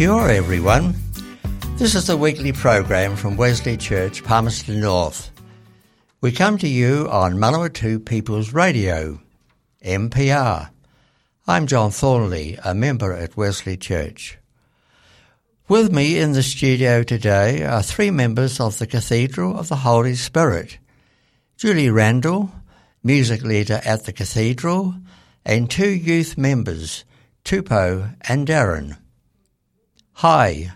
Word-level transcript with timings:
Kia 0.00 0.28
everyone. 0.28 0.94
This 1.76 1.94
is 1.94 2.06
the 2.06 2.16
weekly 2.16 2.52
program 2.52 3.16
from 3.16 3.36
Wesley 3.36 3.76
Church, 3.76 4.24
Palmerston 4.24 4.80
North. 4.80 5.30
We 6.22 6.32
come 6.32 6.56
to 6.56 6.66
you 6.66 7.06
on 7.10 7.34
Manawatu 7.34 8.02
People's 8.02 8.54
Radio, 8.54 9.20
MPR. 9.84 10.70
I'm 11.46 11.66
John 11.66 11.90
Thornley, 11.90 12.58
a 12.64 12.74
member 12.74 13.12
at 13.12 13.36
Wesley 13.36 13.76
Church. 13.76 14.38
With 15.68 15.92
me 15.92 16.18
in 16.18 16.32
the 16.32 16.42
studio 16.42 17.02
today 17.02 17.62
are 17.62 17.82
three 17.82 18.10
members 18.10 18.58
of 18.58 18.78
the 18.78 18.86
Cathedral 18.86 19.58
of 19.58 19.68
the 19.68 19.76
Holy 19.76 20.14
Spirit 20.14 20.78
Julie 21.58 21.90
Randall, 21.90 22.50
music 23.04 23.42
leader 23.42 23.82
at 23.84 24.06
the 24.06 24.14
Cathedral, 24.14 24.94
and 25.44 25.70
two 25.70 25.90
youth 25.90 26.38
members, 26.38 27.04
Tupo 27.44 28.16
and 28.26 28.48
Darren. 28.48 28.96
Hi, 30.20 30.72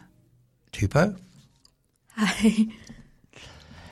Tupo. 0.73 1.19
Hi. 2.17 2.67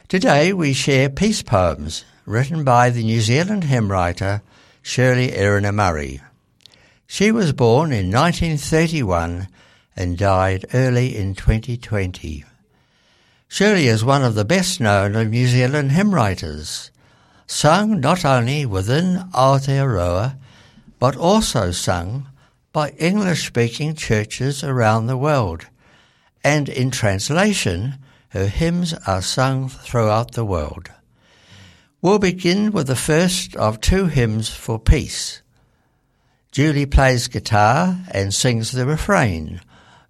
Today 0.09 0.55
we 0.55 0.73
share 0.73 1.11
peace 1.11 1.43
poems 1.43 2.07
written 2.25 2.65
by 2.65 2.89
the 2.89 3.05
New 3.05 3.21
Zealand 3.21 3.65
hymn 3.65 3.93
writer 3.93 4.41
Shirley 4.81 5.29
Erina 5.29 5.71
Murray. 5.71 6.23
She 7.07 7.31
was 7.31 7.53
born 7.53 7.93
in 7.93 8.11
1931 8.11 9.47
and 9.95 10.17
died 10.17 10.65
early 10.73 11.15
in 11.15 11.35
2020. 11.35 12.47
Shirley 13.47 13.89
is 13.89 14.03
one 14.03 14.25
of 14.25 14.35
the 14.35 14.47
best 14.47 14.81
known 14.81 15.15
of 15.15 15.29
New 15.29 15.47
Zealand 15.47 15.93
hymn 15.93 16.15
writers, 16.15 16.91
sung 17.47 18.01
not 18.01 18.25
only 18.25 18.65
within 18.65 19.29
Aotearoa, 19.35 20.35
but 20.99 21.15
also 21.15 21.73
sung 21.73 22.27
by 22.73 22.91
English 22.91 23.47
speaking 23.47 23.95
churches 23.95 24.65
around 24.65 25.07
the 25.07 25.17
world, 25.17 25.67
and 26.43 26.69
in 26.69 26.91
translation, 26.91 27.95
her 28.31 28.47
hymns 28.47 28.95
are 29.07 29.21
sung 29.21 29.69
throughout 29.69 30.33
the 30.33 30.45
world. 30.45 30.91
We'll 32.01 32.19
begin 32.19 32.73
with 32.73 32.87
the 32.87 32.97
first 32.97 33.55
of 33.57 33.81
two 33.81 34.07
hymns 34.07 34.49
for 34.49 34.79
peace. 34.79 35.43
Julie 36.51 36.87
plays 36.87 37.29
guitar 37.29 37.99
and 38.11 38.35
sings 38.35 38.73
the 38.73 38.87
refrain, 38.87 39.61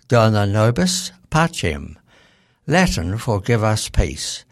Dona 0.09 0.47
nobis 0.47 1.13
pacem, 1.31 1.97
Latin 2.67 3.19
for 3.19 3.41
give 3.41 3.65
us 3.65 3.89
peace. 3.89 4.45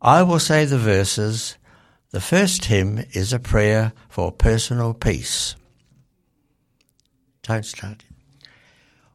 I 0.00 0.22
will 0.22 0.38
say 0.38 0.64
the 0.64 0.78
verses. 0.78 1.56
The 2.10 2.20
first 2.20 2.64
hymn 2.64 3.04
is 3.12 3.32
a 3.32 3.38
prayer 3.38 3.92
for 4.08 4.32
personal 4.32 4.94
peace. 4.94 5.54
Don't 7.48 7.64
start. 7.64 8.04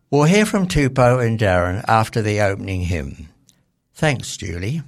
We'll 0.10 0.24
hear 0.24 0.48
from 0.48 0.68
Tupou 0.68 1.24
and 1.24 1.38
Darren 1.40 1.86
after 1.88 2.20
the 2.20 2.42
opening 2.42 2.82
hymn. 2.82 3.30
Thanks, 3.94 4.36
Julie. 4.38 4.82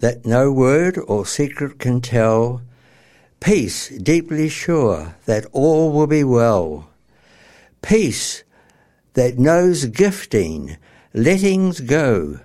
That 0.00 0.26
no 0.26 0.50
word 0.50 0.98
or 1.06 1.24
secret 1.24 1.78
can 1.78 2.00
tell. 2.00 2.62
Peace 3.38 3.88
deeply 3.88 4.48
sure 4.48 5.14
that 5.26 5.46
all 5.52 5.92
will 5.92 6.06
be 6.06 6.24
well. 6.24 6.90
Peace 7.80 8.42
that 9.14 9.38
knows 9.38 9.86
gifting, 9.86 10.76
lettings 11.14 11.80
go. 11.80 12.40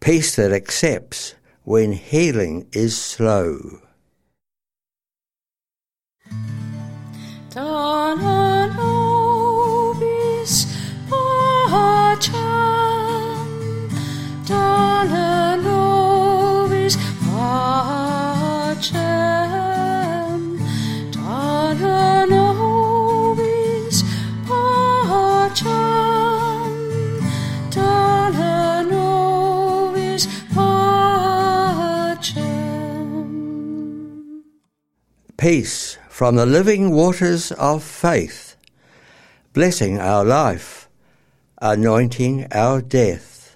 Peace 0.00 0.36
that 0.36 0.52
accepts 0.52 1.34
when 1.62 1.92
healing 1.92 2.66
is 2.72 3.00
slow. 3.00 3.80
Peace 35.44 35.98
from 36.08 36.36
the 36.36 36.46
living 36.46 36.90
waters 36.90 37.52
of 37.52 37.84
faith, 37.84 38.56
blessing 39.52 39.98
our 39.98 40.24
life, 40.24 40.88
anointing 41.60 42.46
our 42.50 42.80
death. 42.80 43.54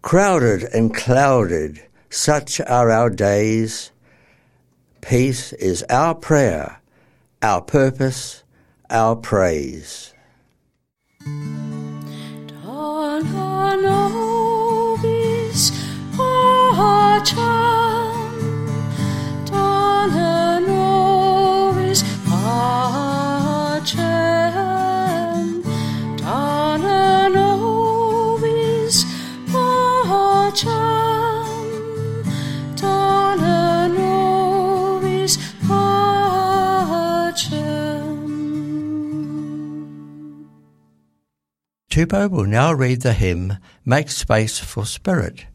Crowded 0.00 0.62
and 0.72 0.94
clouded, 0.94 1.82
such 2.08 2.62
are 2.62 2.90
our 2.90 3.10
days. 3.10 3.90
Peace 5.02 5.52
is 5.52 5.82
our 5.90 6.14
prayer, 6.14 6.80
our 7.42 7.60
purpose, 7.60 8.42
our 8.88 9.16
praise. 9.16 10.14
Dona 12.46 13.76
nobis 13.82 15.72
pacem, 16.16 17.77
Tupo 41.98 42.30
will 42.30 42.46
now 42.46 42.72
read 42.72 43.00
the 43.00 43.12
hymn 43.12 43.58
Make 43.84 44.08
Space 44.08 44.60
for 44.60 44.86
Spirit. 44.86 45.46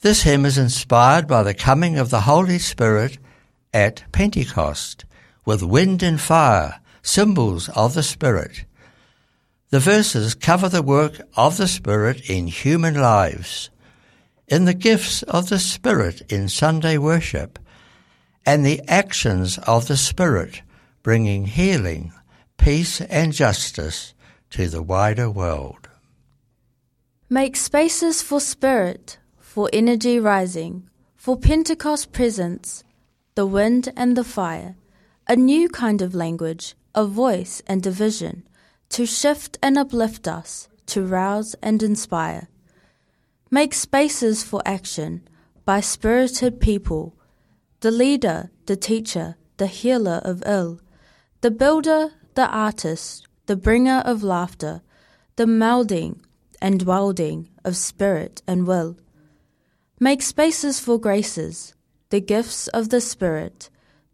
This 0.00 0.22
hymn 0.22 0.44
is 0.44 0.58
inspired 0.58 1.28
by 1.28 1.44
the 1.44 1.54
coming 1.54 1.96
of 1.96 2.10
the 2.10 2.22
Holy 2.22 2.58
Spirit 2.58 3.18
at 3.72 4.02
Pentecost, 4.10 5.04
with 5.44 5.62
wind 5.62 6.02
and 6.02 6.20
fire, 6.20 6.80
symbols 7.00 7.68
of 7.76 7.94
the 7.94 8.02
Spirit. 8.02 8.64
The 9.70 9.78
verses 9.78 10.34
cover 10.34 10.68
the 10.68 10.82
work 10.82 11.20
of 11.36 11.58
the 11.58 11.68
Spirit 11.68 12.28
in 12.28 12.48
human 12.48 13.00
lives, 13.00 13.70
in 14.48 14.64
the 14.64 14.74
gifts 14.74 15.22
of 15.22 15.48
the 15.48 15.60
Spirit 15.60 16.22
in 16.28 16.48
Sunday 16.48 16.98
worship, 16.98 17.56
and 18.44 18.66
the 18.66 18.82
actions 18.88 19.58
of 19.58 19.86
the 19.86 19.96
Spirit 19.96 20.60
bringing 21.04 21.46
healing, 21.46 22.12
peace, 22.56 23.00
and 23.00 23.32
justice 23.32 24.12
to 24.50 24.68
the 24.68 24.82
wider 24.82 25.30
world. 25.30 25.88
Make 27.28 27.56
spaces 27.56 28.22
for 28.22 28.40
spirit, 28.40 29.18
for 29.38 29.68
energy 29.72 30.18
rising, 30.18 30.88
for 31.16 31.36
Pentecost 31.36 32.12
presence, 32.12 32.84
the 33.34 33.44
wind 33.44 33.92
and 33.96 34.16
the 34.16 34.24
fire, 34.24 34.76
a 35.26 35.36
new 35.36 35.68
kind 35.68 36.00
of 36.00 36.14
language, 36.14 36.74
a 36.94 37.04
voice 37.04 37.62
and 37.66 37.86
a 37.86 37.90
vision, 37.90 38.48
to 38.88 39.04
shift 39.04 39.58
and 39.62 39.76
uplift 39.76 40.26
us, 40.26 40.68
to 40.86 41.04
rouse 41.04 41.54
and 41.62 41.82
inspire. 41.82 42.48
Make 43.50 43.74
spaces 43.74 44.42
for 44.42 44.62
action 44.64 45.28
by 45.66 45.80
spirited 45.80 46.60
people, 46.60 47.14
the 47.80 47.90
leader, 47.90 48.50
the 48.64 48.76
teacher, 48.76 49.36
the 49.58 49.66
healer 49.66 50.22
of 50.24 50.42
ill, 50.46 50.80
the 51.42 51.50
builder, 51.50 52.12
the 52.34 52.48
artist, 52.48 53.27
the 53.48 53.56
bringer 53.56 54.02
of 54.04 54.22
laughter, 54.22 54.82
the 55.36 55.46
melding 55.46 56.20
and 56.60 56.82
welding 56.82 57.48
of 57.64 57.74
spirit 57.74 58.42
and 58.46 58.66
will. 58.66 58.98
Make 59.98 60.20
spaces 60.20 60.78
for 60.78 61.00
graces, 61.00 61.74
the 62.10 62.20
gifts 62.20 62.68
of 62.68 62.90
the 62.90 63.00
Spirit, 63.00 63.70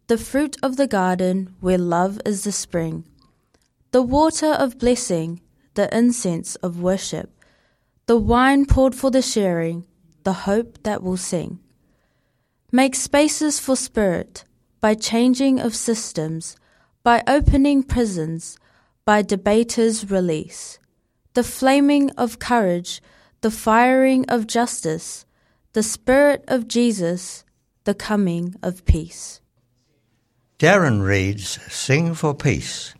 the 0.06 0.18
fruit 0.18 0.56
of 0.62 0.76
the 0.76 0.86
garden 0.86 1.56
where 1.58 1.78
love 1.78 2.20
is 2.24 2.44
the 2.44 2.52
spring, 2.52 3.04
the 3.90 4.02
water 4.02 4.52
of 4.52 4.78
blessing, 4.78 5.40
the 5.74 5.88
incense 5.96 6.54
of 6.56 6.80
worship, 6.80 7.30
the 8.06 8.16
wine 8.16 8.66
poured 8.66 8.94
for 8.94 9.10
the 9.10 9.22
sharing, 9.22 9.84
the 10.22 10.44
hope 10.48 10.80
that 10.84 11.02
will 11.02 11.16
sing. 11.16 11.58
Make 12.70 12.94
spaces 12.94 13.58
for 13.58 13.74
spirit 13.74 14.44
by 14.80 14.94
changing 14.94 15.58
of 15.58 15.74
systems, 15.74 16.56
by 17.02 17.24
opening 17.26 17.82
prisons, 17.82 18.58
by 19.04 19.22
debaters' 19.22 20.10
release, 20.10 20.78
the 21.34 21.44
flaming 21.44 22.10
of 22.12 22.38
courage, 22.38 23.02
the 23.42 23.50
firing 23.50 24.24
of 24.28 24.46
justice, 24.46 25.26
the 25.74 25.82
Spirit 25.82 26.44
of 26.48 26.68
Jesus, 26.68 27.44
the 27.84 27.94
coming 27.94 28.54
of 28.62 28.84
peace. 28.84 29.40
Darren 30.58 31.04
reads, 31.04 31.60
Sing 31.72 32.14
for 32.14 32.34
Peace. 32.34 32.94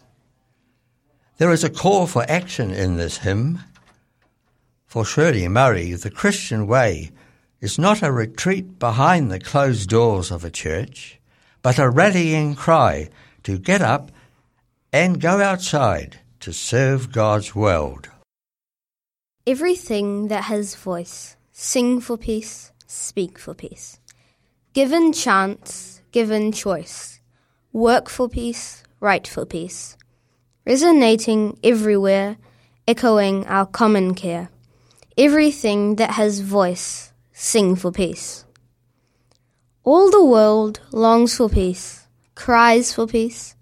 There 1.39 1.53
is 1.53 1.65
a 1.65 1.71
call 1.71 2.07
for 2.07 2.29
action 2.29 2.71
in 2.71 2.97
this 2.97 3.19
hymn. 3.19 3.61
For 4.87 5.05
Shirley 5.05 5.49
Murray, 5.49 5.95
the 5.95 6.11
Christian 6.11 6.67
way 6.67 7.11
is 7.61 7.79
not 7.79 8.03
a 8.03 8.13
retreat 8.13 8.79
behind 8.79 9.31
the 9.31 9.41
closed 9.41 9.89
doors 9.89 10.31
of 10.31 10.45
a 10.45 10.51
church, 10.51 11.19
but 11.63 11.79
a 11.79 11.89
rallying 11.89 12.55
cry 12.55 13.09
to 13.45 13.59
get 13.59 13.81
up 13.81 14.11
and 14.95 15.21
go 15.21 15.41
outside 15.43 16.21
to 16.39 16.53
serve 16.53 17.11
God's 17.11 17.53
world. 17.53 18.09
Everything 19.45 20.29
that 20.29 20.45
has 20.45 20.77
voice, 20.77 21.37
sing 21.51 22.01
for 22.01 22.17
peace, 22.17 22.71
speak 22.87 23.37
for 23.37 23.55
peace. 23.55 23.99
Given 24.73 25.13
chance, 25.13 26.01
given 26.13 26.53
choice, 26.53 27.19
work 27.73 28.09
for 28.09 28.29
peace, 28.29 28.85
write 29.01 29.27
for 29.27 29.45
peace. 29.45 29.97
Resonating 30.65 31.59
everywhere, 31.65 32.37
echoing 32.87 33.49
our 33.49 33.67
common 33.67 34.15
care. 34.15 34.49
Everything 35.19 35.97
that 35.97 36.11
has 36.11 36.39
voice, 36.39 37.13
sing 37.33 37.75
for 37.75 37.91
peace. 37.91 38.45
All 39.83 40.13
the 40.13 40.25
world 40.25 40.79
longs 40.93 41.37
for 41.37 41.49
peace, 41.49 42.07
cries 42.37 42.95
for 42.95 43.09
peace, 43.09 43.54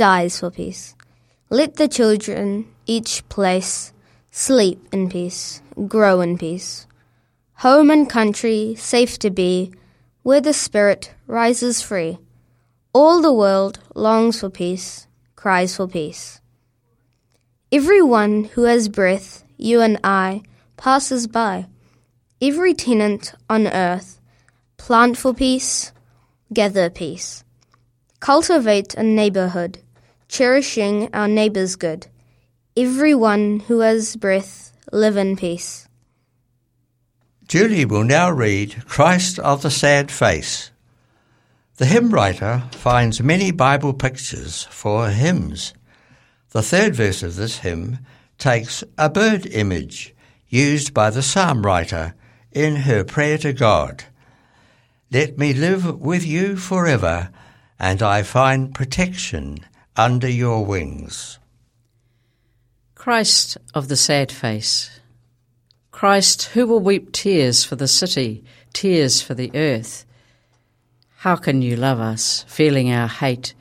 dies 0.00 0.40
for 0.40 0.50
peace. 0.50 0.94
Let 1.50 1.76
the 1.76 1.86
children, 1.86 2.64
each 2.86 3.28
place, 3.28 3.92
sleep 4.30 4.78
in 4.92 5.10
peace, 5.10 5.60
grow 5.88 6.22
in 6.22 6.38
peace. 6.38 6.86
Home 7.56 7.90
and 7.90 8.08
country 8.08 8.74
safe 8.78 9.18
to 9.18 9.28
be, 9.28 9.74
where 10.22 10.40
the 10.40 10.54
spirit 10.54 11.12
rises 11.26 11.82
free. 11.82 12.16
All 12.94 13.20
the 13.20 13.34
world 13.42 13.78
longs 13.94 14.40
for 14.40 14.48
peace, 14.48 15.06
cries 15.36 15.76
for 15.76 15.86
peace. 15.86 16.40
Everyone 17.70 18.44
who 18.44 18.62
has 18.64 18.88
breath, 18.88 19.44
you 19.58 19.82
and 19.82 20.00
I, 20.02 20.40
passes 20.78 21.26
by. 21.26 21.66
Every 22.40 22.72
tenant 22.72 23.34
on 23.50 23.66
earth, 23.66 24.18
plant 24.78 25.18
for 25.18 25.34
peace, 25.34 25.92
gather 26.54 26.88
peace. 26.88 27.44
Cultivate 28.18 28.94
a 28.94 29.02
neighborhood, 29.02 29.80
cherishing 30.30 31.12
our 31.12 31.26
neighbor's 31.26 31.74
good. 31.74 32.06
Everyone 32.76 33.58
who 33.66 33.80
has 33.80 34.14
breath, 34.14 34.72
live 34.92 35.16
in 35.16 35.36
peace. 35.36 35.88
Julie 37.48 37.84
will 37.84 38.04
now 38.04 38.30
read 38.30 38.86
Christ 38.86 39.40
of 39.40 39.62
the 39.62 39.72
Sad 39.72 40.10
Face. 40.10 40.70
The 41.78 41.86
hymn 41.86 42.10
writer 42.10 42.62
finds 42.70 43.20
many 43.20 43.50
Bible 43.50 43.92
pictures 43.92 44.68
for 44.70 45.08
hymns. 45.08 45.74
The 46.50 46.62
third 46.62 46.94
verse 46.94 47.24
of 47.24 47.34
this 47.34 47.58
hymn 47.58 47.98
takes 48.38 48.84
a 48.96 49.10
bird 49.10 49.46
image 49.46 50.14
used 50.48 50.94
by 50.94 51.10
the 51.10 51.22
psalm 51.22 51.66
writer 51.66 52.14
in 52.52 52.76
her 52.76 53.02
prayer 53.02 53.38
to 53.38 53.52
God. 53.52 54.04
Let 55.10 55.38
me 55.38 55.52
live 55.52 56.00
with 56.00 56.24
you 56.24 56.56
forever, 56.56 57.30
and 57.80 58.00
I 58.00 58.22
find 58.22 58.72
protection 58.72 59.58
under 60.00 60.30
your 60.30 60.64
wings. 60.64 61.38
Christ 62.94 63.58
of 63.74 63.88
the 63.88 63.96
sad 63.96 64.32
face. 64.32 64.98
Christ, 65.90 66.44
who 66.54 66.66
will 66.66 66.80
weep 66.80 67.12
tears 67.12 67.64
for 67.64 67.76
the 67.76 67.86
city, 67.86 68.42
tears 68.72 69.20
for 69.20 69.34
the 69.34 69.50
earth? 69.54 70.06
How 71.16 71.36
can 71.36 71.60
you 71.60 71.76
love 71.76 72.00
us, 72.00 72.46
feeling 72.48 72.90
our 72.90 73.08
hate, 73.08 73.52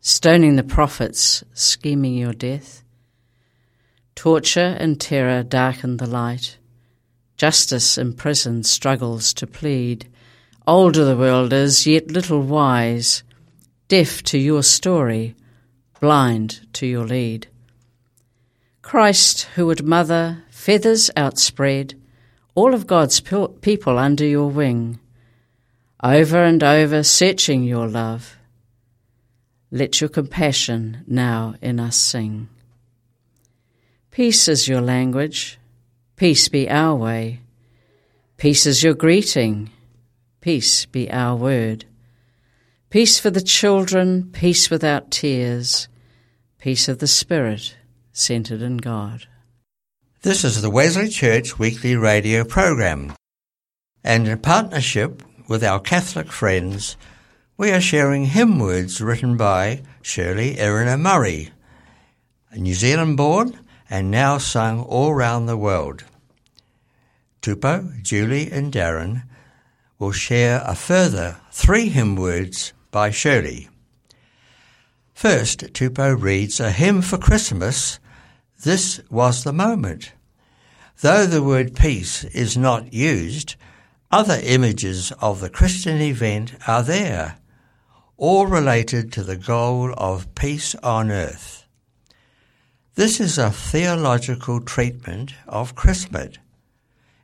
stoning 0.00 0.54
the 0.54 0.62
prophets, 0.62 1.42
scheming 1.54 2.14
your 2.14 2.34
death? 2.34 2.84
Torture 4.14 4.76
and 4.78 5.00
terror 5.00 5.42
darken 5.42 5.96
the 5.96 6.06
light. 6.06 6.56
Justice 7.36 7.98
in 7.98 8.12
prison 8.12 8.62
struggles 8.62 9.34
to 9.34 9.44
plead. 9.44 10.08
Older 10.68 11.04
the 11.04 11.16
world 11.16 11.52
is, 11.52 11.84
yet 11.84 12.12
little 12.12 12.42
wise, 12.42 13.24
deaf 13.88 14.22
to 14.22 14.38
your 14.38 14.62
story, 14.62 15.34
blind 16.00 16.66
to 16.72 16.86
your 16.86 17.06
lead. 17.06 17.46
Christ, 18.82 19.42
who 19.54 19.66
would 19.66 19.84
mother, 19.84 20.44
feathers 20.50 21.10
outspread, 21.16 21.94
all 22.54 22.74
of 22.74 22.86
God's 22.86 23.20
people 23.20 23.98
under 23.98 24.24
your 24.24 24.50
wing, 24.50 24.98
over 26.02 26.42
and 26.42 26.62
over 26.62 27.02
searching 27.02 27.62
your 27.62 27.86
love. 27.86 28.36
Let 29.70 30.00
your 30.00 30.10
compassion 30.10 31.04
now 31.06 31.54
in 31.60 31.78
us 31.78 31.96
sing. 31.96 32.48
Peace 34.10 34.48
is 34.48 34.66
your 34.66 34.80
language, 34.80 35.58
peace 36.16 36.48
be 36.48 36.68
our 36.68 36.96
way. 36.96 37.40
Peace 38.36 38.66
is 38.66 38.82
your 38.82 38.94
greeting, 38.94 39.70
peace 40.40 40.86
be 40.86 41.10
our 41.10 41.36
word. 41.36 41.84
Peace 42.90 43.20
for 43.20 43.30
the 43.30 43.40
children, 43.40 44.28
peace 44.32 44.68
without 44.68 45.12
tears, 45.12 45.86
peace 46.58 46.88
of 46.88 46.98
the 46.98 47.06
Spirit 47.06 47.76
centered 48.12 48.62
in 48.62 48.78
God. 48.78 49.28
This 50.22 50.42
is 50.42 50.60
the 50.60 50.70
Wesley 50.70 51.08
Church 51.08 51.56
weekly 51.56 51.94
radio 51.94 52.42
program, 52.42 53.14
and 54.02 54.26
in 54.26 54.38
partnership 54.40 55.22
with 55.46 55.62
our 55.62 55.78
Catholic 55.78 56.32
friends, 56.32 56.96
we 57.56 57.70
are 57.70 57.80
sharing 57.80 58.24
hymn 58.24 58.58
words 58.58 59.00
written 59.00 59.36
by 59.36 59.84
Shirley 60.02 60.56
Erina 60.56 60.98
Murray, 60.98 61.50
a 62.50 62.58
New 62.58 62.74
Zealand 62.74 63.16
born 63.16 63.56
and 63.88 64.10
now 64.10 64.36
sung 64.36 64.82
all 64.82 65.14
round 65.14 65.48
the 65.48 65.56
world. 65.56 66.02
Tupo, 67.40 68.02
Julie, 68.02 68.50
and 68.50 68.72
Darren 68.72 69.22
will 70.00 70.10
share 70.10 70.60
a 70.66 70.74
further 70.74 71.36
three 71.52 71.88
hymn 71.88 72.16
words 72.16 72.72
by 72.90 73.10
Shirley. 73.10 73.68
First, 75.14 75.72
Tupo 75.74 76.14
reads 76.20 76.60
a 76.60 76.70
hymn 76.70 77.02
for 77.02 77.18
Christmas. 77.18 77.98
This 78.64 79.00
was 79.10 79.44
the 79.44 79.52
moment. 79.52 80.12
Though 81.00 81.26
the 81.26 81.42
word 81.42 81.74
peace 81.76 82.24
is 82.24 82.56
not 82.56 82.92
used, 82.92 83.56
other 84.10 84.40
images 84.42 85.12
of 85.20 85.40
the 85.40 85.50
Christian 85.50 86.00
event 86.00 86.54
are 86.66 86.82
there. 86.82 87.36
all 88.20 88.46
related 88.46 89.10
to 89.10 89.22
the 89.22 89.36
goal 89.36 89.94
of 89.96 90.34
peace 90.34 90.74
on 90.82 91.10
earth. 91.10 91.64
This 92.94 93.18
is 93.18 93.38
a 93.38 93.50
theological 93.50 94.60
treatment 94.60 95.32
of 95.48 95.74
Christmas. 95.74 96.36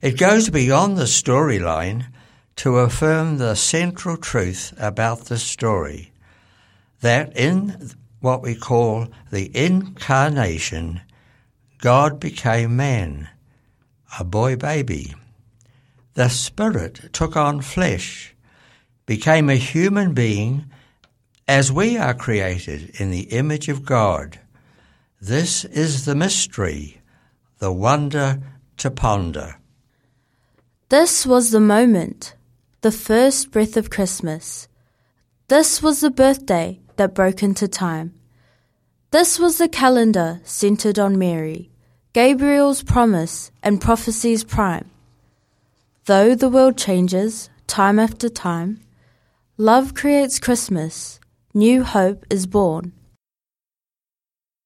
It 0.01 0.17
goes 0.19 0.49
beyond 0.49 0.97
the 0.97 1.05
storyline 1.05 2.07
to 2.57 2.79
affirm 2.79 3.39
the 3.39 3.55
central 3.55 4.17
truth 4.17 4.73
about 4.79 5.27
the 5.27 5.39
story 5.39 6.13
that 7.01 7.37
in 7.37 7.91
what 8.21 8.43
we 8.43 8.55
call 8.55 9.09
the 9.31 9.55
incarnation, 9.57 11.01
God 11.79 12.19
became 12.19 12.77
man, 12.77 13.29
a 14.19 14.25
boy 14.25 14.57
baby. 14.57 15.15
The 16.15 16.29
Spirit 16.29 17.11
took 17.13 17.37
on 17.37 17.61
flesh, 17.61 18.35
became 19.05 19.51
a 19.51 19.57
human 19.57 20.15
being 20.15 20.65
as 21.47 21.71
we 21.71 21.97
are 21.97 22.15
created 22.15 22.99
in 22.99 23.11
the 23.11 23.29
image 23.33 23.69
of 23.69 23.85
God. 23.85 24.41
This 25.21 25.65
is 25.67 26.05
the 26.05 26.15
mystery, 26.15 27.01
the 27.59 27.71
wonder 27.73 28.41
to 28.79 28.91
ponder. 28.91 29.57
This 30.89 31.27
was 31.27 31.51
the 31.51 31.61
moment, 31.61 32.36
the 32.87 32.93
first 32.93 33.51
breath 33.51 33.77
of 33.77 33.91
Christmas. 33.91 34.69
This 35.49 35.83
was 35.83 36.03
the 36.03 36.09
birthday 36.09 36.79
that 36.95 37.17
broke 37.17 37.43
into 37.43 37.67
time. 37.67 38.15
This 39.11 39.41
was 39.41 39.59
the 39.59 39.69
calendar 39.69 40.41
centered 40.45 40.97
on 40.97 41.19
Mary, 41.19 41.69
Gabriel's 42.13 42.85
promise 42.85 43.51
and 43.61 43.81
prophecy's 43.81 44.45
prime. 44.45 44.89
Though 46.05 46.37
the 46.37 46.49
world 46.49 46.79
changes 46.79 47.51
time 47.67 47.99
after 47.99 48.29
time, 48.29 48.79
love 49.57 49.95
creates 49.95 50.39
Christmas, 50.39 51.19
new 51.53 51.83
hope 51.83 52.25
is 52.31 52.47
born. 52.47 52.93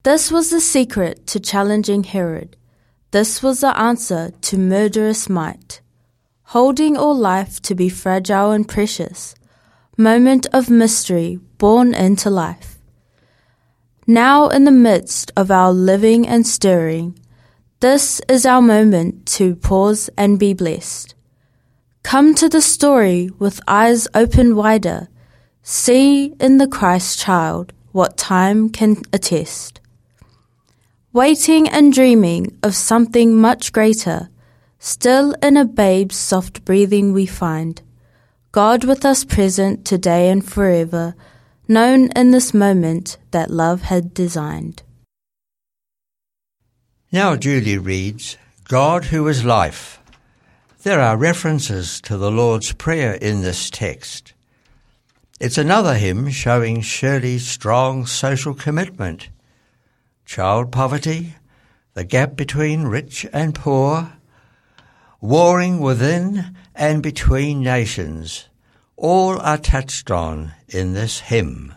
This 0.03 0.31
was 0.31 0.51
the 0.51 0.61
secret 0.61 1.27
to 1.29 1.41
challenging 1.41 2.05
Herod. 2.05 2.59
This 3.13 3.43
was 3.43 3.63
the 3.63 3.75
answer 3.79 4.31
to 4.43 4.59
murderous 4.59 5.31
might. 5.31 5.81
Holding 6.51 6.97
all 6.97 7.15
life 7.17 7.63
to 7.63 7.77
be 7.77 7.89
fragile 7.89 8.51
and 8.51 8.67
precious, 8.67 9.37
moment 9.97 10.49
of 10.53 10.69
mystery 10.69 11.39
born 11.59 11.95
into 11.95 12.29
life. 12.29 12.81
Now, 14.05 14.49
in 14.49 14.65
the 14.65 14.73
midst 14.73 15.31
of 15.37 15.53
our 15.53 15.73
living 15.73 16.27
and 16.27 16.45
stirring, 16.45 17.17
this 17.79 18.21
is 18.29 18.45
our 18.47 18.61
moment 18.61 19.27
to 19.39 19.55
pause 19.55 20.11
and 20.19 20.41
be 20.41 20.53
blessed. 20.53 21.15
Come 22.03 22.35
to 22.35 22.49
the 22.49 22.61
story 22.61 23.31
with 23.39 23.61
eyes 23.69 24.09
open 24.13 24.57
wider. 24.57 25.07
See 25.63 26.35
in 26.41 26.59
the 26.59 26.67
Christ 26.67 27.21
child 27.21 27.73
what 27.93 28.17
time 28.17 28.71
can 28.71 29.03
attest. 29.13 29.81
Waiting 31.13 31.69
and 31.69 31.93
dreaming 31.93 32.59
of 32.65 32.75
something 32.75 33.37
much 33.37 33.73
greater, 33.73 34.30
still 34.81 35.35
in 35.43 35.57
a 35.57 35.65
babe's 35.65 36.17
soft 36.17 36.65
breathing 36.65 37.13
we 37.13 37.27
find. 37.27 37.83
God 38.51 38.83
with 38.83 39.05
us 39.05 39.25
present 39.25 39.85
today 39.85 40.31
and 40.31 40.45
forever, 40.45 41.15
known 41.69 42.11
in 42.17 42.33
this 42.33 42.53
moment 42.53 43.19
that 43.31 43.51
love 43.51 43.83
had 43.83 44.13
designed. 44.13 44.83
Now 47.13 47.37
Julie 47.37 47.79
reads, 47.79 48.39
God 48.65 49.07
who 49.07 49.29
is 49.29 49.45
life. 49.45 50.01
There 50.83 51.01
are 51.01 51.17
references 51.17 52.01
to 52.03 52.17
the 52.17 52.31
Lord's 52.31 52.73
Prayer 52.73 53.15
in 53.15 53.43
this 53.43 53.69
text. 53.69 54.33
It's 55.39 55.59
another 55.59 55.95
hymn 55.95 56.31
showing 56.31 56.81
Shirley's 56.81 57.47
strong 57.47 58.07
social 58.07 58.55
commitment. 58.55 59.29
Child 60.25 60.73
poverty, 60.73 61.35
the 61.95 62.05
gap 62.05 62.35
between 62.35 62.85
rich 62.85 63.27
and 63.33 63.55
poor, 63.55 64.13
warring 65.21 65.81
within 65.81 66.57
and 66.75 67.03
between 67.03 67.63
nations, 67.63 68.49
all 68.97 69.39
are 69.41 69.59
touched 69.59 70.11
on 70.11 70.53
in 70.69 70.95
this 70.95 71.21
hymn. 71.21 71.75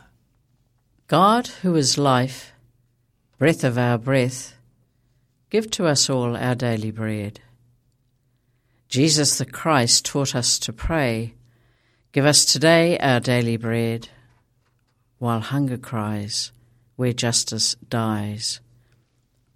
God, 1.07 1.47
who 1.61 1.75
is 1.75 1.97
life, 1.97 2.53
breath 3.37 3.63
of 3.63 3.77
our 3.77 3.97
breath, 3.97 4.55
give 5.49 5.69
to 5.71 5.85
us 5.87 6.09
all 6.09 6.35
our 6.35 6.55
daily 6.55 6.91
bread. 6.91 7.39
Jesus 8.87 9.37
the 9.37 9.45
Christ 9.45 10.05
taught 10.05 10.35
us 10.35 10.57
to 10.59 10.73
pray, 10.73 11.33
Give 12.13 12.25
us 12.25 12.45
today 12.45 12.99
our 12.99 13.19
daily 13.19 13.57
bread, 13.57 14.09
while 15.17 15.39
hunger 15.39 15.77
cries, 15.77 16.51
where 16.95 17.11
justice 17.11 17.75
dies. 17.89 18.59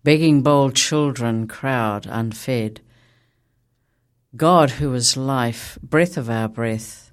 Begging 0.03 0.41
bold 0.41 0.73
children 0.73 1.47
crowd 1.47 2.07
unfed. 2.09 2.81
God, 4.37 4.69
who 4.69 4.93
is 4.93 5.17
life, 5.17 5.79
breath 5.81 6.15
of 6.15 6.29
our 6.29 6.47
breath, 6.47 7.11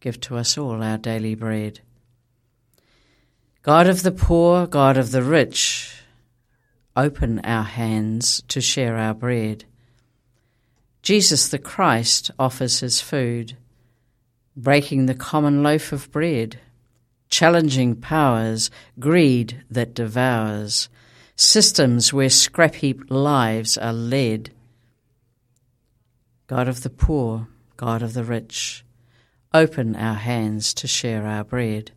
give 0.00 0.18
to 0.22 0.38
us 0.38 0.56
all 0.56 0.82
our 0.82 0.96
daily 0.96 1.34
bread. 1.34 1.80
God 3.62 3.86
of 3.86 4.02
the 4.02 4.10
poor, 4.10 4.66
God 4.66 4.96
of 4.96 5.10
the 5.10 5.22
rich, 5.22 6.02
open 6.96 7.40
our 7.40 7.64
hands 7.64 8.42
to 8.48 8.62
share 8.62 8.96
our 8.96 9.12
bread. 9.12 9.66
Jesus 11.02 11.48
the 11.48 11.58
Christ 11.58 12.30
offers 12.38 12.80
his 12.80 13.02
food, 13.02 13.58
breaking 14.56 15.04
the 15.04 15.14
common 15.14 15.62
loaf 15.62 15.92
of 15.92 16.10
bread, 16.10 16.58
challenging 17.28 17.96
powers, 17.96 18.70
greed 18.98 19.62
that 19.70 19.92
devours, 19.92 20.88
systems 21.36 22.14
where 22.14 22.30
scrap 22.30 22.76
heap 22.76 23.02
lives 23.10 23.76
are 23.76 23.92
led. 23.92 24.50
God 26.54 26.68
of 26.68 26.82
the 26.82 26.90
poor, 26.90 27.48
God 27.78 28.02
of 28.02 28.12
the 28.12 28.24
rich, 28.24 28.84
open 29.54 29.96
our 29.96 30.16
hands 30.16 30.74
to 30.74 30.86
share 30.86 31.26
our 31.26 31.44
bread. 31.44 31.92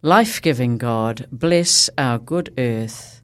Life 0.00 0.40
giving 0.40 0.78
God, 0.78 1.26
bless 1.30 1.90
our 1.98 2.18
good 2.18 2.54
earth, 2.56 3.20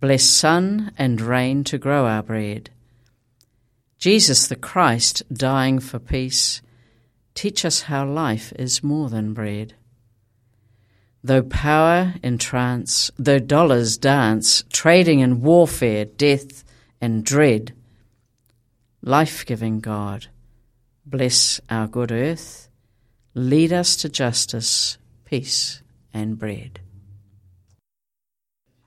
bless 0.00 0.24
sun 0.24 0.90
and 0.98 1.20
rain 1.20 1.62
to 1.62 1.78
grow 1.78 2.06
our 2.06 2.24
bread. 2.24 2.70
Jesus 3.96 4.48
the 4.48 4.56
Christ, 4.56 5.22
dying 5.32 5.78
for 5.78 6.00
peace, 6.00 6.60
teach 7.34 7.64
us 7.64 7.82
how 7.82 8.04
life 8.04 8.52
is 8.58 8.82
more 8.82 9.08
than 9.08 9.34
bread. 9.34 9.74
Though 11.22 11.44
power 11.44 12.14
entrance, 12.24 13.12
though 13.16 13.38
dollars 13.38 13.96
dance, 13.96 14.64
trading 14.72 15.20
in 15.20 15.42
warfare, 15.42 16.06
death 16.06 16.64
and 17.00 17.24
dread, 17.24 17.72
life 19.04 19.44
giving 19.44 19.80
God, 19.80 20.26
bless 21.04 21.60
our 21.68 21.86
good 21.86 22.10
earth, 22.10 22.70
lead 23.34 23.70
us 23.70 23.96
to 23.96 24.08
justice, 24.08 24.96
peace, 25.26 25.82
and 26.14 26.38
bread. 26.38 26.80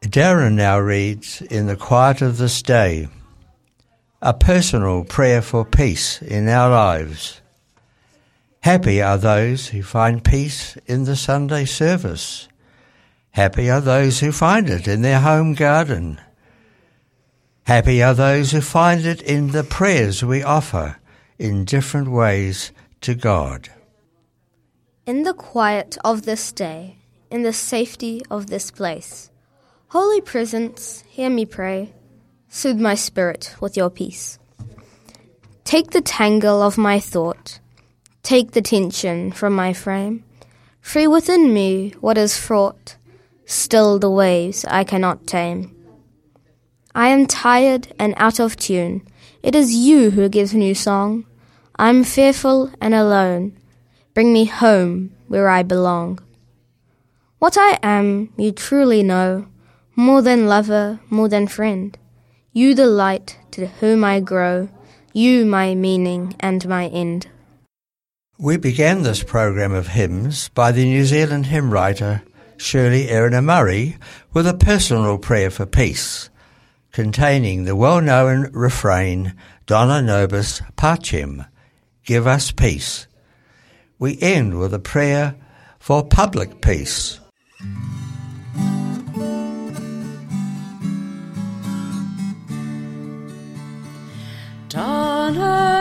Darren 0.01 0.53
now 0.53 0.79
reads 0.79 1.41
In 1.41 1.67
the 1.67 1.75
Quiet 1.75 2.21
of 2.23 2.37
This 2.37 2.63
Day, 2.63 3.09
a 4.19 4.33
personal 4.33 5.03
prayer 5.03 5.43
for 5.43 5.63
peace 5.63 6.19
in 6.23 6.47
our 6.49 6.71
lives. 6.71 7.41
Happy 8.61 9.01
are 9.01 9.19
those 9.19 9.67
who 9.67 9.83
find 9.83 10.23
peace 10.23 10.77
in 10.87 11.03
the 11.03 11.15
Sunday 11.15 11.65
service. 11.65 12.47
Happy 13.31 13.69
are 13.69 13.81
those 13.81 14.19
who 14.19 14.31
find 14.31 14.67
it 14.67 14.87
in 14.87 15.03
their 15.03 15.19
home 15.19 15.53
garden. 15.53 16.19
Happy 17.67 18.01
are 18.01 18.13
those 18.13 18.53
who 18.53 18.61
find 18.61 19.05
it 19.05 19.21
in 19.21 19.49
the 19.49 19.61
prayers 19.61 20.23
we 20.23 20.41
offer 20.41 20.95
in 21.37 21.65
different 21.65 22.09
ways 22.09 22.71
to 23.01 23.13
God. 23.13 23.67
In 25.05 25.23
the 25.23 25.33
quiet 25.33 25.97
of 26.05 26.21
this 26.21 26.53
day, 26.53 26.95
in 27.29 27.43
the 27.43 27.51
safety 27.51 28.21
of 28.31 28.47
this 28.47 28.71
place, 28.71 29.29
Holy 29.89 30.21
Presence, 30.21 31.03
hear 31.09 31.29
me 31.29 31.45
pray, 31.45 31.91
soothe 32.47 32.79
my 32.79 32.95
spirit 32.95 33.53
with 33.59 33.75
your 33.75 33.89
peace. 33.89 34.39
Take 35.65 35.91
the 35.91 35.99
tangle 35.99 36.61
of 36.61 36.77
my 36.77 37.01
thought, 37.01 37.59
take 38.23 38.51
the 38.51 38.61
tension 38.61 39.33
from 39.33 39.51
my 39.51 39.73
frame, 39.73 40.23
free 40.79 41.05
within 41.05 41.53
me 41.53 41.93
what 41.99 42.17
is 42.17 42.37
fraught, 42.37 42.95
still 43.43 43.99
the 43.99 44.09
waves 44.09 44.63
I 44.63 44.85
cannot 44.85 45.27
tame. 45.27 45.76
I 46.97 47.09
am 47.09 47.27
tired 47.27 47.93
and 47.99 48.15
out 48.17 48.39
of 48.39 48.55
tune. 48.55 49.07
It 49.43 49.53
is 49.53 49.75
you 49.75 50.09
who 50.09 50.27
gives 50.29 50.55
new 50.55 50.73
song. 50.73 51.27
I'm 51.75 52.03
fearful 52.03 52.71
and 52.81 52.95
alone. 52.95 53.55
Bring 54.15 54.33
me 54.33 54.45
home 54.45 55.11
where 55.27 55.47
I 55.47 55.61
belong. 55.61 56.17
What 57.37 57.55
I 57.55 57.77
am, 57.83 58.33
you 58.35 58.51
truly 58.51 59.03
know, 59.03 59.45
more 59.95 60.23
than 60.23 60.47
lover, 60.47 60.99
more 61.11 61.29
than 61.29 61.45
friend. 61.45 61.95
You 62.51 62.73
the 62.73 62.87
light 62.87 63.37
to 63.51 63.67
whom 63.67 64.03
I 64.03 64.19
grow, 64.19 64.67
you 65.13 65.45
my 65.45 65.75
meaning 65.75 66.35
and 66.39 66.67
my 66.67 66.87
end. 66.87 67.27
We 68.39 68.57
began 68.57 69.03
this 69.03 69.21
program 69.21 69.71
of 69.71 69.89
hymns 69.89 70.49
by 70.49 70.71
the 70.71 70.85
New 70.85 71.05
Zealand 71.05 71.45
hymn 71.45 71.69
writer 71.69 72.23
Shirley 72.57 73.05
Erina 73.05 73.43
Murray 73.43 73.97
with 74.33 74.47
a 74.47 74.55
personal 74.55 75.19
prayer 75.19 75.51
for 75.51 75.67
peace, 75.67 76.31
containing 76.97 77.63
the 77.65 77.75
well-known 77.75 78.49
refrain 78.53 79.35
Dona 79.67 80.01
Nobis 80.01 80.63
Pacem, 80.75 81.47
Give 82.03 82.25
us 82.25 82.51
peace. 82.51 83.05
We 83.99 84.17
end 84.19 84.57
with 84.57 84.73
a 84.73 84.79
prayer 84.79 85.35
for 85.77 86.03
public 86.03 86.59
peace. 86.59 87.19
Dona 94.69 95.76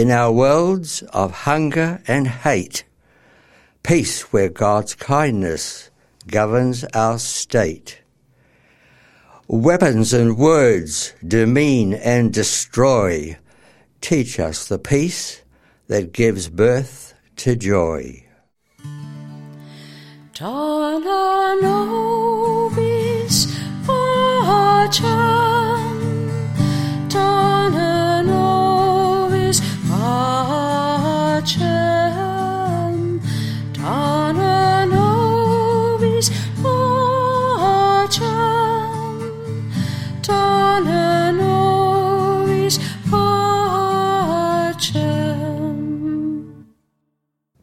in 0.00 0.10
our 0.10 0.32
worlds 0.32 1.02
of 1.12 1.30
hunger 1.44 2.00
and 2.08 2.26
hate. 2.26 2.84
Peace 3.82 4.22
where 4.32 4.48
God's 4.48 4.94
kindness 4.94 5.90
governs 6.26 6.84
our 6.94 7.18
state. 7.18 8.00
Weapons 9.46 10.14
and 10.14 10.38
words 10.38 11.12
demean 11.22 11.92
and 11.92 12.32
destroy. 12.32 13.36
Teach 14.00 14.40
us 14.40 14.66
the 14.68 14.78
peace 14.78 15.42
that 15.88 16.14
gives 16.14 16.48
birth 16.48 17.12
to 17.36 17.54
joy. 17.54 18.24
Dona 20.32 21.58
nobis 21.60 23.36
ah, 23.86 24.88
pacem, 24.88 25.59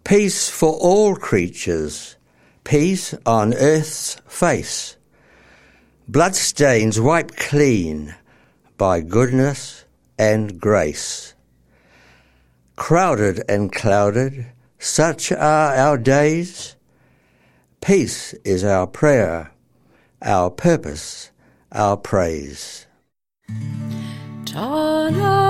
Peace 0.08 0.48
for 0.48 0.72
all 0.76 1.18
creatures, 1.18 2.16
peace 2.64 3.14
on 3.26 3.54
earth's 3.56 4.16
face. 4.26 4.96
Bloodstains 6.08 6.98
wiped 6.98 7.36
clean 7.36 8.16
by 8.78 9.02
goodness 9.02 9.84
and 10.18 10.62
grace. 10.62 11.34
Crowded 12.78 13.44
and 13.50 13.70
clouded, 13.70 14.46
such 14.80 15.34
are 15.34 15.76
our 15.76 15.98
days. 15.98 16.78
Peace 17.82 18.32
is 18.46 18.64
our 18.64 18.88
prayer, 18.88 19.52
our 20.22 20.50
purpose, 20.50 21.32
our 21.74 21.98
praise. 21.98 22.88
Dona 24.46 25.48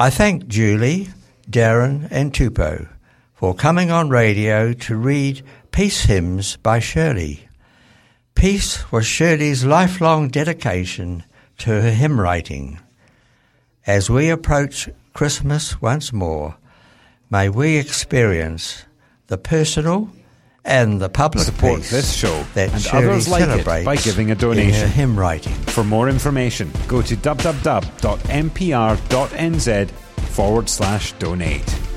I 0.00 0.10
thank 0.10 0.46
Julie, 0.46 1.08
Darren, 1.50 2.06
and 2.12 2.32
Tupo 2.32 2.86
for 3.34 3.52
coming 3.52 3.90
on 3.90 4.10
radio 4.10 4.72
to 4.72 4.96
read 4.96 5.42
Peace 5.72 6.02
Hymns 6.02 6.56
by 6.56 6.78
Shirley. 6.78 7.48
Peace 8.36 8.92
was 8.92 9.04
Shirley's 9.04 9.64
lifelong 9.64 10.28
dedication 10.28 11.24
to 11.56 11.82
her 11.82 11.90
hymn 11.90 12.20
writing. 12.20 12.78
As 13.88 14.08
we 14.08 14.30
approach 14.30 14.88
Christmas 15.14 15.82
once 15.82 16.12
more, 16.12 16.56
may 17.28 17.48
we 17.48 17.76
experience 17.76 18.84
the 19.26 19.36
personal 19.36 20.10
and 20.68 21.00
the 21.00 21.08
public 21.08 21.44
Support 21.44 21.82
this 21.82 22.14
show 22.14 22.44
that 22.54 22.72
and 22.72 22.86
others 22.94 23.26
like 23.28 23.42
it 23.48 23.64
by 23.64 23.96
giving 23.96 24.30
a 24.30 24.34
donation. 24.34 24.88
hymn 24.88 25.18
writing. 25.18 25.54
For 25.54 25.82
more 25.82 26.08
information, 26.08 26.70
go 26.86 27.02
to 27.02 27.16
www.mpr.nz 27.16 27.98
forward 29.90 30.68
slash 30.68 31.12
donate. 31.14 31.87